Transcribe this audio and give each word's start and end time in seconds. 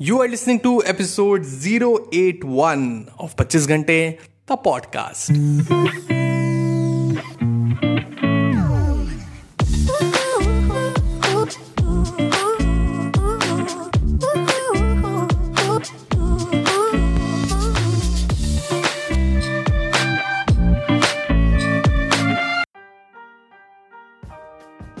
You 0.00 0.20
are 0.22 0.28
listening 0.28 0.60
to 0.60 0.84
episode 0.84 1.44
081 1.44 3.10
of 3.18 3.34
25 3.34 3.66
Ghante, 3.66 4.20
the 4.46 4.56
podcast. 4.56 6.14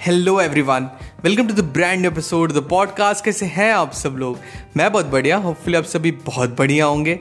Hello 0.00 0.40
everyone 0.40 0.90
welcome 1.24 1.48
to 1.48 1.54
the 1.54 1.60
brand 1.60 2.06
episode 2.06 2.52
the 2.52 2.66
podcast 2.70 3.24
कैसे 3.24 3.46
हैं 3.46 3.72
आप 3.72 3.92
सब 3.92 4.10
लोग? 4.10 4.38
मैं 4.76 4.92
बहुत 4.92 5.06
बढ़िया 5.06 5.36
होपफुली 5.36 5.76
आप 5.76 5.84
सभी 5.84 6.10
बहुत 6.10 6.56
बढ़िया 6.56 6.86
होंगे। 6.86 7.20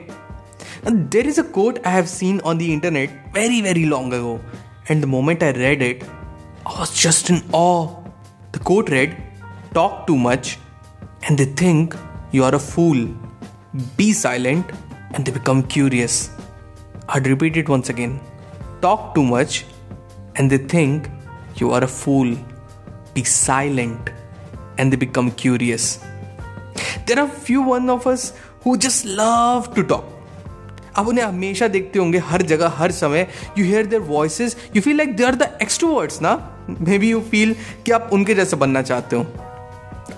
There 0.91 1.27
is 1.27 1.39
a 1.39 1.43
quote 1.43 1.87
I 1.87 1.93
have 1.93 2.05
seen 2.05 2.39
on 2.39 2.57
the 2.57 2.61
internet 2.61 3.25
very 3.33 3.61
very 3.61 3.85
long 3.85 4.13
ago 4.13 4.39
and 4.91 5.01
the 5.01 5.05
moment 5.05 5.43
I 5.43 5.51
read 5.51 5.81
it 5.81 6.03
I 6.67 6.79
was 6.79 7.03
just 7.03 7.31
in 7.31 7.41
awe 7.55 7.85
the 8.53 8.57
quote 8.57 8.89
read 8.89 9.17
talk 9.73 10.05
too 10.07 10.15
much 10.15 10.57
and 11.03 11.37
they 11.37 11.55
think 11.61 11.93
you 12.35 12.43
are 12.43 12.55
a 12.55 12.57
fool 12.57 13.19
be 13.75 14.13
silent 14.13 14.71
and 15.15 15.25
they 15.25 15.31
become 15.31 15.61
curious 15.61 16.31
I'd 17.15 17.27
repeat 17.27 17.55
it 17.57 17.69
once 17.69 17.89
again. 17.91 18.11
Talk 18.81 19.05
too 19.15 19.23
much 19.29 19.63
and 20.35 20.51
they 20.51 20.59
think 20.73 21.07
you 21.61 21.71
are 21.77 21.83
a 21.83 21.91
fool. 22.03 22.37
Be 23.19 23.25
silent 23.37 24.13
and 24.77 24.93
they 24.93 25.03
become 25.07 25.33
curious. 25.43 25.89
There 27.07 27.19
are 27.19 27.29
few 27.49 27.67
one 27.69 27.91
of 27.97 28.07
us 28.07 28.31
who 28.63 28.77
just 28.85 29.05
love 29.19 29.73
to 29.75 29.83
talk. 29.91 30.15
आप 30.97 31.07
उन्हें 31.07 31.23
हमेशा 31.25 31.67
देखते 31.67 31.99
होंगे, 31.99 32.17
हर 32.17 32.41
जगह, 32.41 32.69
हर 32.77 32.91
समय। 32.91 33.27
You 33.57 33.65
hear 33.65 33.85
their 33.87 34.01
voices 34.01 34.55
you 34.75 34.81
feel 34.81 34.97
like 34.97 35.15
they 35.17 35.23
are 35.23 35.35
the 35.35 35.49
extroverts 35.61 36.21
ना? 36.21 36.31
May 36.69 36.97
be 36.99 37.09
you 37.09 37.19
feel 37.31 37.55
कि 37.85 37.91
आप 37.91 38.09
उनके 38.13 38.35
जैसे 38.35 38.55
बनना 38.55 38.81
चाहते 38.81 39.15
हो। 39.15 39.25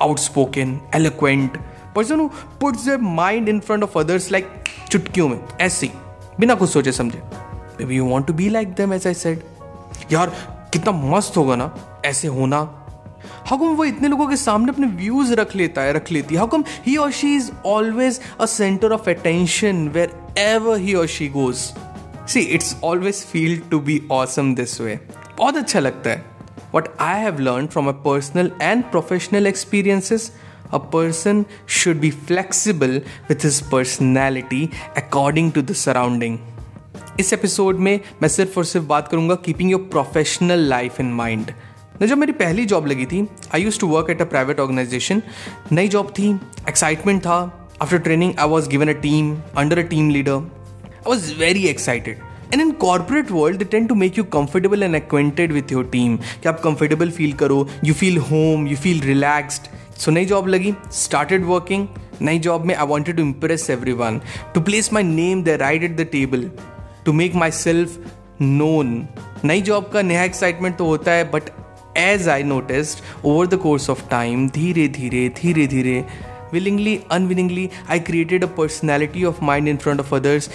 Outspoken 0.02 0.80
eloquent 0.96 1.58
person 1.96 2.20
who 2.20 2.28
puts 2.62 2.86
their 2.86 2.98
mind 2.98 3.50
in 3.50 3.60
front 3.60 3.84
of 3.84 4.00
others 4.00 4.32
like 4.32 4.48
चुटकियों 4.90 5.28
में, 5.30 5.40
ऐसे 5.62 5.92
बिना 6.40 6.56
कुछ 6.56 6.70
सोचे 6.70 6.92
समझे। 6.92 7.22
Maybe 7.86 7.96
you 7.96 8.06
want 8.06 8.28
to 8.28 8.34
be 8.34 8.50
like 8.50 8.74
them 8.76 8.94
as 8.94 9.08
I 9.08 9.14
said 9.14 9.44
यार, 10.12 10.30
कितना 10.74 10.92
मस्त 10.92 11.38
होगा 11.38 11.56
ना, 11.56 11.74
ऐसे 12.06 12.28
होना। 12.28 12.81
हाउ 13.46 13.60
कम 13.60 13.66
वो 13.66 13.86
इतने 13.86 14.08
लोगों 14.08 14.28
के 14.28 14.36
सामने 14.36 14.72
अपने 14.72 14.88
व्यूज़ 14.88 15.34
रख 15.34 15.56
लेता 15.56 15.82
है, 15.82 15.94
रख 15.94 16.12
लेती 16.12 16.36
है? 16.36 16.40
हाउ 16.40 16.48
कम 16.48 16.64
ही 16.88 16.96
और 16.96 17.12
she 17.12 17.36
is 17.36 17.52
always 17.66 18.20
a 18.42 18.46
centre 18.46 18.92
of 18.92 19.10
attention 19.10 19.88
wherever 20.38 20.78
he 20.78 20.94
और 20.94 21.08
she 21.08 21.28
goes 21.28 21.56
see 22.30 22.40
it's 22.40 22.76
always 22.84 23.16
feel 23.16 23.62
to 23.72 23.80
be 23.80 24.02
awesome 24.12 24.56
this 24.56 24.82
way 24.82 25.00
बहुत 25.38 25.58
अच्छा 25.58 25.80
लगता 25.80 26.10
है। 26.10 26.26
What 26.76 26.88
I 27.00 27.22
have 27.22 27.40
learn 27.40 27.68
from 27.68 27.88
a 27.88 27.92
personal 27.92 28.52
and 28.62 28.84
professional 28.84 29.48
experiences 29.48 30.32
a 30.76 30.80
person 30.96 31.40
should 31.78 31.98
be 32.02 32.10
flexible 32.30 32.94
with 33.30 33.42
his 33.42 33.56
personality 33.72 34.60
according 34.96 35.50
to 35.52 35.64
the 35.64 35.76
surrounding. 35.76 36.38
इस 37.20 37.34
episode 37.34 37.78
में 37.78 38.00
मैं 38.22 38.30
सिर्फ़ 38.30 38.58
और 38.58 38.66
सिर्फ़ 38.66 38.88
बात 38.88 39.08
करूँगा 39.08 39.36
keeping 39.36 39.72
your 39.72 39.82
professional 39.82 40.60
life 40.60 41.00
in 41.00 41.06
mind 41.06 41.52
जब 42.08 42.18
मेरी 42.18 42.32
पहली 42.34 42.66
जॉब 42.66 42.88
लगी 42.88 43.06
थी 43.06 43.26
I 43.56 43.62
use 43.62 43.80
to 43.80 43.88
work 43.88 44.10
at 44.10 44.22
a 44.22 44.26
private 44.26 44.60
organisation 44.60 45.22
नई 45.72 45.88
जॉब 45.88 46.14
थी 46.20 46.30
एक्साइटमेंट 46.70 47.22
था. 47.22 47.40
After 47.82 47.98
training 48.00 48.34
I 48.40 48.48
was 48.48 48.70
given 48.70 48.88
a 48.88 48.94
team 49.02 49.36
under 49.58 49.80
a 49.80 49.88
team 49.90 50.10
leader 50.10 50.34
I 50.34 51.04
was 51.08 51.34
very 51.40 51.66
excited 51.68 52.18
and 52.54 52.62
in 52.62 52.72
corporate 52.82 53.32
world 53.32 53.58
they 53.58 53.66
tend 53.72 53.86
to 53.88 53.96
make 53.96 54.18
you 54.18 54.24
comfortable 54.34 54.84
and 54.84 54.96
acquainted 54.96 55.52
with 55.52 55.72
your 55.72 55.86
team 55.92 56.18
कि 56.18 56.50
आप 56.50 56.60
comfortable 56.64 57.12
feel 57.12 57.34
करो 57.44 57.68
you 57.86 57.94
feel 57.94 58.18
home 58.32 58.68
you 58.68 58.78
feel 58.78 59.02
relaxed 59.02 59.98
so 60.00 60.12
नई 60.12 60.26
job 60.26 60.48
लगी 60.48 60.74
started 60.94 61.46
working 61.46 61.88
नई 62.22 62.40
job 62.40 62.66
में 62.66 62.76
I 62.76 62.86
wanted 62.88 63.18
to 63.18 63.24
impress 63.24 63.70
everyone 63.94 64.20
to 64.54 64.62
place 64.62 64.94
my 64.94 65.04
name 65.04 65.44
the 65.44 65.58
right 65.62 65.84
at 65.84 65.96
the 65.98 66.08
table 66.12 66.50
to 67.06 67.14
make 67.14 67.36
myself 67.52 68.00
known 68.42 69.02
नई 69.46 69.62
job 69.62 69.90
का 69.94 70.02
नया 70.02 70.24
excitement 70.24 70.78
तो 70.78 70.86
होता 70.86 71.12
है 71.12 71.30
but 71.32 71.50
as 71.97 72.29
I 72.29 72.43
noticed 72.43 72.99
over 73.25 73.47
the 73.47 73.57
course 73.67 73.91
of 73.91 74.09
time 74.11 74.49
धीरे 74.57 74.89
धीरे 74.99 75.29
धीरे 75.43 75.67
धीरे 75.67 76.05
willingly 76.53 76.93
unwillingly 77.15 77.63
i 77.95 77.99
created 78.09 78.45
a 78.47 78.49
personality 78.59 79.25
of 79.31 79.39
mine 79.49 79.71
in 79.73 79.79
front 79.85 80.03
of 80.03 80.13
others 80.19 80.49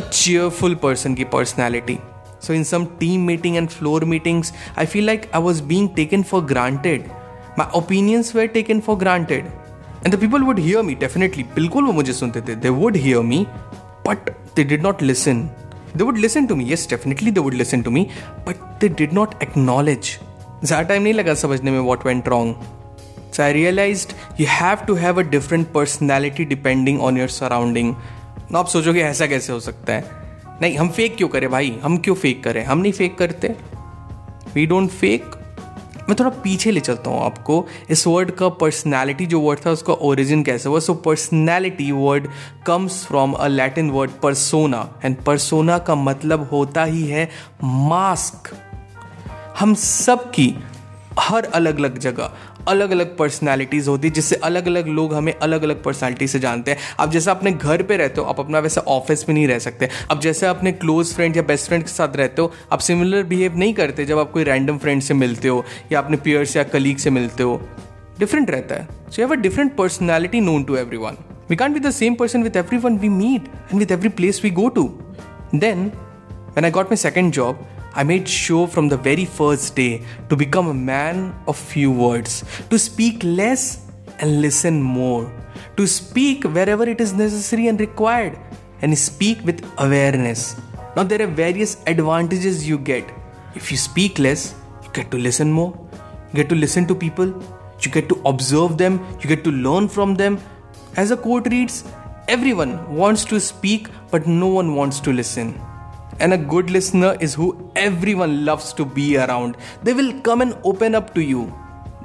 a 0.00 0.02
cheerful 0.20 0.74
person 0.84 1.14
ki 1.20 1.26
personality 1.34 1.98
so 2.46 2.56
in 2.56 2.66
some 2.70 2.86
team 3.02 3.28
meeting 3.30 3.58
and 3.60 3.72
floor 3.76 4.00
meetings 4.14 4.52
i 4.84 4.86
feel 4.94 5.06
like 5.10 5.28
i 5.40 5.42
was 5.46 5.62
being 5.74 5.86
taken 6.00 6.26
for 6.32 6.42
granted 6.54 7.06
my 7.60 7.68
opinions 7.82 8.32
were 8.38 8.48
taken 8.58 8.82
for 8.88 8.98
granted 9.04 9.52
and 10.04 10.12
the 10.16 10.20
people 10.24 10.44
would 10.48 10.58
hear 10.68 10.82
me 10.88 10.98
definitely 11.06 11.46
bilkul 11.58 11.90
wo 11.90 11.94
mujhe 12.00 12.16
sunte 12.22 12.40
the 12.48 12.58
they 12.66 12.74
would 12.80 12.98
hear 13.06 13.22
me 13.32 13.40
but 14.08 14.30
they 14.58 14.66
did 14.72 14.82
not 14.88 15.08
listen 15.10 15.48
they 15.94 16.06
would 16.08 16.20
listen 16.26 16.50
to 16.50 16.56
me 16.60 16.66
yes 16.72 16.86
definitely 16.94 17.32
they 17.38 17.44
would 17.46 17.58
listen 17.62 17.82
to 17.88 17.92
me 17.98 18.02
but 18.48 18.66
they 18.82 18.90
did 19.02 19.14
not 19.20 19.42
acknowledge 19.46 20.10
ज़्यादा 20.63 20.87
time 20.87 21.01
नहीं 21.01 21.13
लगा 21.13 21.33
समझने 21.33 21.71
में 21.71 21.79
what 21.79 22.05
went 22.05 22.27
wrong 22.27 22.55
so 23.33 23.43
I 23.43 23.53
realise 23.53 24.07
you 24.39 24.47
have 24.49 24.85
to 24.87 24.95
have 24.95 25.19
a 25.19 25.23
different 25.29 25.67
personality 25.71 26.45
depending 26.45 27.01
on 27.01 27.17
your 27.17 27.29
surrounding 27.29 27.93
आप 28.55 28.67
सोचोगे 28.67 29.01
ऐसा 29.01 29.27
कैसे 29.27 29.53
हो 29.53 29.59
सकता 29.59 29.93
है? 29.93 30.03
नहीं, 30.61 30.77
हम 30.77 30.89
फेक 30.89 31.15
क्यों 31.17 31.27
करें 31.29 31.49
भाई? 31.49 31.69
हम 31.83 31.97
क्यों 31.97 32.15
फेक 32.15 32.43
करें? 32.43 32.63
हम 32.65 32.77
नहीं 32.77 32.91
फेक 32.91 33.17
करते। 33.17 33.55
वी 34.55 34.65
डोंट 34.65 34.89
फेक 34.89 35.35
मैं 36.09 36.15
थोड़ा 36.19 36.29
पीछे 36.43 36.71
ले 36.71 36.79
चलता 36.79 37.09
हूँ 37.11 37.23
आपको। 37.25 37.65
इस 37.89 38.05
वर्ड 38.07 38.31
का 38.31 38.49
पर्सनैलिटी 38.49 39.25
जो 39.25 39.39
वर्ड 39.39 39.59
था, 39.65 39.71
उसका 39.71 39.93
ओरिजिन 39.93 40.43
कैसे 40.43 40.69
हुआ? 40.69 40.79
So 40.79 40.93
personality 40.93 41.91
word 41.91 42.27
comes 42.67 43.05
from 43.05 43.33
a 43.33 43.47
Latin 43.47 43.89
word 43.89 44.11
persona 44.23 44.87
and 45.05 45.15
persona 45.23 45.77
का 45.77 45.95
मतलब 45.95 46.47
होता 46.51 46.83
ही 46.83 47.05
है 47.07 47.29
मास्क 47.63 48.53
हम 49.61 49.73
सब 49.73 50.23
की 50.31 50.55
हर 51.19 51.45
अलग 51.45 51.79
अलग 51.79 51.97
जगह 51.97 52.31
अलग 52.67 52.91
अलग 52.91 53.17
पर्सनैलिटीज़ 53.17 53.89
होती 53.89 54.07
है 54.07 54.13
जिससे 54.13 54.35
अलग 54.35 54.67
अलग 54.67 54.87
लोग 54.87 55.13
हमें 55.13 55.33
अलग 55.33 55.63
अलग 55.63 55.83
पर्सनैलिटी 55.83 56.27
से 56.27 56.39
जानते 56.39 56.71
हैं। 56.71 56.77
अब 56.99 57.11
जैसे 57.11 57.31
अपने 57.31 57.51
घर 57.51 57.83
पे 57.83 57.97
रहते 57.97 58.21
हो 58.21 58.27
आप 58.27 58.39
अपना 58.39 58.59
वैसे 58.59 58.81
ऑफ़िस 58.81 59.27
में 59.29 59.33
नहीं 59.35 59.47
रह 59.47 59.59
सकते। 59.59 59.89
अब 60.11 60.19
जैसे 60.19 60.45
अपने 60.45 60.71
क्लोज 60.71 61.13
फ्रेंड 61.13 61.37
या 61.37 61.43
बेस्ट 61.43 61.67
फ्रेंड 61.67 61.83
के 61.83 61.89
साथ 61.89 62.15
रहते 62.15 62.41
हो 62.41 62.51
आप 62.71 62.79
सिमिलर 62.79 63.23
बिहेव 63.23 63.57
नहीं 63.57 63.73
करते 63.73 64.05
जब 64.05 64.19
आप 64.19 64.31
कोई 64.31 64.43
रैंडम 64.43 64.77
फ्रेंड 64.77 65.01
से 65.01 65.13
मिलते 65.13 65.47
हो 65.47 65.63
या 65.91 65.99
अपने 65.99 66.17
पियर्स 66.17 66.55
या 66.57 66.63
कलीग 66.63 66.97
से 66.97 67.09
मिलते 67.09 67.43
हो। 67.43 67.61
डिफरेंट 68.19 68.51
रहता 68.51 68.75
है। 68.75 68.87
So 69.09 69.21
have 69.21 69.31
a 69.31 69.41
different 69.41 69.75
personality 69.75 70.41
known 70.41 70.63
to 70.63 70.75
everyone 70.97 71.17
we 71.49 71.55
can't 71.55 71.73
be 71.73 71.79
the 71.79 71.91
same 71.91 72.15
person 72.15 72.43
with 72.43 72.57
everyone 72.77 72.97
we 72.97 73.09
meet 73.09 73.51
and 73.55 73.79
with 73.79 73.91
every 73.91 74.09
place 74.09 74.41
we 74.43 74.49
go 74.49 74.69
to 74.69 74.91
then 75.55 75.91
when 76.55 76.65
I 76.67 76.69
got 76.75 76.89
my 76.91 76.95
second 77.01 77.33
job, 77.35 77.59
I 77.93 78.03
made 78.03 78.27
sure 78.27 78.67
from 78.67 78.87
the 78.87 78.95
very 78.95 79.25
first 79.25 79.75
day 79.75 80.03
to 80.29 80.37
become 80.37 80.67
a 80.67 80.73
man 80.73 81.35
of 81.45 81.57
few 81.57 81.91
words, 81.91 82.45
to 82.69 82.79
speak 82.79 83.21
less 83.21 83.85
and 84.19 84.39
listen 84.41 84.81
more, 84.81 85.29
to 85.75 85.85
speak 85.85 86.45
wherever 86.45 86.87
it 86.87 87.01
is 87.01 87.11
necessary 87.11 87.67
and 87.67 87.77
required, 87.79 88.39
and 88.81 88.97
speak 88.97 89.43
with 89.43 89.65
awareness. 89.77 90.55
Now, 90.95 91.03
there 91.03 91.21
are 91.21 91.27
various 91.27 91.83
advantages 91.85 92.67
you 92.67 92.77
get. 92.77 93.09
If 93.55 93.71
you 93.71 93.77
speak 93.77 94.19
less, 94.19 94.55
you 94.83 94.89
get 94.93 95.11
to 95.11 95.17
listen 95.17 95.51
more, 95.51 95.77
you 96.29 96.35
get 96.35 96.47
to 96.49 96.55
listen 96.55 96.87
to 96.87 96.95
people, 96.95 97.27
you 97.81 97.91
get 97.91 98.07
to 98.07 98.21
observe 98.25 98.77
them, 98.77 99.05
you 99.19 99.27
get 99.27 99.43
to 99.43 99.51
learn 99.51 99.89
from 99.89 100.15
them. 100.15 100.39
As 100.95 101.11
a 101.11 101.17
quote 101.17 101.47
reads, 101.47 101.83
everyone 102.29 102.95
wants 102.95 103.25
to 103.25 103.39
speak, 103.39 103.89
but 104.11 104.27
no 104.27 104.47
one 104.47 104.75
wants 104.75 105.01
to 105.01 105.11
listen. 105.11 105.59
And 106.18 106.32
a 106.32 106.38
good 106.38 106.70
listener 106.70 107.16
is 107.20 107.34
who 107.34 107.70
everyone 107.76 108.44
loves 108.44 108.72
to 108.74 108.84
be 108.84 109.16
around. 109.16 109.56
They 109.82 109.92
will 109.92 110.12
come 110.20 110.40
and 110.40 110.56
open 110.64 110.94
up 110.94 111.14
to 111.14 111.20
you. 111.20 111.52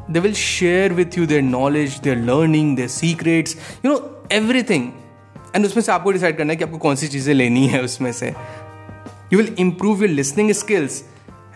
They 0.10 0.20
will 0.20 0.34
share 0.34 0.94
with 0.94 1.16
you 1.16 1.26
their 1.26 1.42
knowledge, 1.42 2.02
their 2.02 2.18
learning, 2.18 2.76
their 2.76 2.90
secrets, 2.90 3.56
you 3.84 3.90
know, 3.92 4.02
everything. 4.30 4.92
And 5.56 5.66
उसमें 5.66 5.82
से 5.84 5.92
आपको 5.92 6.12
decide 6.12 6.38
करना 6.38 6.54
है 6.54 6.58
कि 6.58 6.64
आपको 6.64 6.78
कौन 6.78 6.96
सी 6.96 7.08
चीज़ें 7.08 7.34
लेनी 7.34 7.66
है 7.68 7.82
उसमें 7.84 8.12
से 8.20 8.28
you 9.34 9.38
will 9.40 9.56
improve 9.60 10.02
your 10.02 10.10
listening 10.10 10.52
skills 10.60 11.04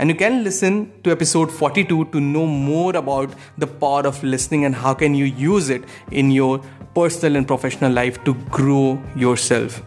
and 0.03 0.12
you 0.12 0.15
can 0.19 0.44
listen 0.44 0.79
to 1.03 1.12
episode 1.12 1.51
42 1.57 1.97
to 2.13 2.21
know 2.21 2.45
more 2.45 2.95
about 3.01 3.35
the 3.63 3.67
power 3.83 4.01
of 4.09 4.17
listening 4.23 4.65
and 4.69 4.75
how 4.75 4.94
can 5.01 5.13
you 5.19 5.27
use 5.41 5.69
it 5.75 5.85
in 6.21 6.31
your 6.38 6.50
personal 6.97 7.38
and 7.41 7.47
professional 7.51 7.95
life 8.00 8.17
to 8.25 8.33
grow 8.57 8.88
yourself 9.25 9.77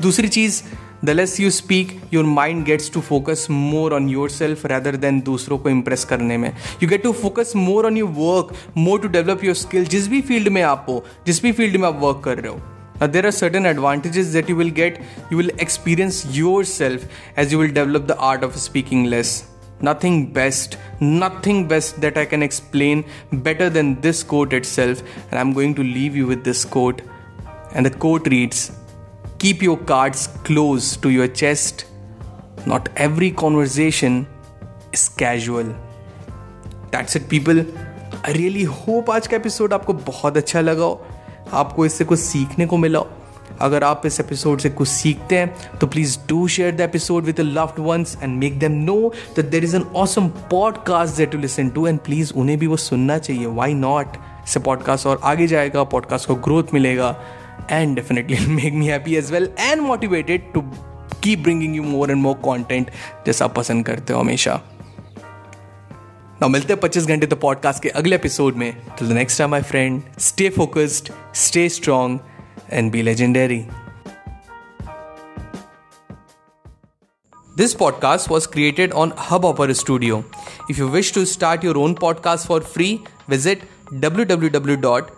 दूसरी 0.00 0.28
चीज़ 0.28 0.62
The 1.04 1.10
less 1.10 1.38
you 1.40 1.50
speak 1.50 1.98
your 2.14 2.24
mind 2.24 2.64
gets 2.64 2.92
to 2.92 3.00
focus 3.00 3.46
more 3.50 3.94
on 3.94 4.08
yourself 4.30 4.66
rather 4.66 4.96
than 4.96 5.20
दूसरों 5.20 5.58
को 5.58 5.70
impress 5.70 6.04
करने 6.12 6.36
में 6.36 6.50
you 6.82 6.88
get 6.88 7.02
to 7.02 7.12
focus 7.22 7.52
more 7.56 7.86
on 7.86 7.96
your 7.96 8.10
work 8.18 8.54
more 8.76 9.00
to 9.00 9.08
develop 9.08 9.44
your 9.44 9.54
skill 9.64 9.86
जिस 9.96 10.08
भी 10.08 10.20
field 10.20 10.48
में 10.48 10.62
आप 10.62 10.86
हो 10.88 11.04
जिस 11.26 11.42
भी 11.42 11.52
फील्ड 11.52 11.76
में 11.76 11.88
आप 11.88 11.98
वर्क 12.02 12.22
कर 12.24 12.38
रहे 12.38 12.52
हो 12.52 12.60
Now, 13.00 13.08
there 13.08 13.26
are 13.26 13.32
certain 13.32 13.66
advantages 13.66 14.32
that 14.34 14.48
you 14.48 14.54
will 14.54 14.70
get. 14.70 15.02
You 15.30 15.36
will 15.36 15.50
experience 15.58 16.24
yourself 16.36 17.04
as 17.36 17.50
you 17.50 17.58
will 17.58 17.72
develop 17.72 18.06
the 18.06 18.16
art 18.16 18.44
of 18.44 18.54
speaking 18.56 19.06
less. 19.06 19.48
Nothing 19.80 20.32
best, 20.32 20.78
nothing 21.00 21.66
best 21.66 22.00
that 22.00 22.16
I 22.16 22.24
can 22.24 22.42
explain 22.42 23.04
better 23.32 23.68
than 23.68 24.00
this 24.00 24.22
quote 24.22 24.52
itself. 24.52 25.02
And 25.30 25.40
I'm 25.40 25.52
going 25.52 25.74
to 25.74 25.82
leave 25.82 26.14
you 26.14 26.28
with 26.28 26.44
this 26.44 26.64
quote. 26.64 27.02
And 27.74 27.84
the 27.84 27.90
quote 27.90 28.28
reads 28.28 28.70
Keep 29.39 29.61
your 29.61 29.77
cards 29.79 30.27
close 30.43 30.97
to 30.97 31.09
your 31.09 31.25
chest. 31.29 31.85
Not 32.65 32.89
every 32.97 33.31
conversation 33.31 34.27
is 34.91 35.07
casual. 35.07 35.73
That's 36.91 37.15
it, 37.15 37.29
people. 37.29 37.61
I 38.21 38.33
really 38.33 38.65
hope 38.65 39.09
आज 39.09 39.27
का 39.27 39.37
episode 39.37 39.73
आपको 39.73 39.93
बहुत 40.09 40.37
अच्छा 40.37 40.61
लगा 40.61 40.83
हो 40.83 41.05
आपको 41.53 41.85
इससे 41.85 42.05
कुछ 42.05 42.19
सीखने 42.19 42.65
को 42.65 42.77
मिला 42.77 42.99
हो 42.99 43.07
अगर 43.61 43.83
आप 43.83 44.05
इस 44.05 44.19
एपिसोड 44.19 44.59
से 44.59 44.69
कुछ 44.71 44.87
सीखते 44.87 45.37
हैं 45.37 45.77
तो 45.79 45.87
please 45.87 46.17
do 46.29 46.47
share 46.47 46.75
the 46.75 46.81
episode 46.81 47.23
with 47.25 47.39
loved 47.39 47.79
ones 47.85 48.17
and 48.23 48.37
make 48.39 48.59
them 48.59 48.71
know 48.83 48.99
that 49.35 49.45
there 49.45 49.63
is 49.63 49.75
an 49.75 49.83
awesome 49.97 50.27
podcast 50.51 51.17
that 51.17 51.31
to 51.31 51.37
listen 51.37 51.69
to 51.69 51.87
and 51.87 51.99
please 52.05 52.33
उन्हें 52.35 52.59
भी 52.59 52.67
वो 52.67 52.77
सुनना 52.89 53.17
चाहिए 53.17 53.45
वाई 53.55 53.73
नॉट 53.87 54.17
इससे 54.43 54.59
पॉडकास्ट 54.59 55.07
और 55.07 55.19
आगे 55.23 55.47
जाएगा 55.47 55.83
पॉडकास्ट 55.93 56.27
को 56.27 56.35
ग्रोथ 56.35 56.73
मिलेगा 56.73 57.15
and 57.68 57.96
definitely 57.96 58.38
make 58.60 58.74
me 58.74 58.86
happy 58.86 59.16
as 59.16 59.30
well 59.32 59.48
and 59.68 59.82
motivated 59.82 60.52
to 60.54 60.64
keep 61.20 61.42
bringing 61.42 61.74
you 61.74 61.82
more 61.82 62.06
and 62.14 62.22
more 62.26 62.36
content 62.46 62.90
जैसा 63.26 63.44
आप 63.44 63.54
पसंद 63.54 63.86
करते 63.86 64.12
हो 64.12 64.20
हमेशा 64.20 64.60
ना 66.42 66.48
मिलते 66.48 66.72
हैं 66.72 66.80
पच्चीस 66.80 67.06
घंटे 67.06 67.26
तो 67.26 67.36
पॉडकास्ट 67.46 67.82
के 67.82 67.88
अगले 68.00 68.16
एपिसोड 68.16 68.56
में 68.62 68.72
till 68.98 69.08
the 69.08 69.12
next 69.12 69.38
time 69.38 69.50
my 69.50 69.62
friend 69.62 70.02
stay 70.28 70.48
focused 70.58 71.12
stay 71.44 71.68
strong 71.78 72.18
and 72.72 72.92
be 72.92 73.02
legendary 73.02 73.64
This 77.56 77.74
podcast 77.80 78.28
was 78.30 78.46
created 78.54 78.94
on 79.00 79.12
Hubhopper 79.26 79.66
Studio. 79.80 80.16
If 80.72 80.78
you 80.78 80.88
wish 80.94 81.12
to 81.18 81.24
start 81.24 81.66
your 81.66 81.76
own 81.82 81.94
podcast 81.94 82.48
for 82.48 82.60
free, 82.60 82.88
visit 83.34 83.62
www 84.06 85.17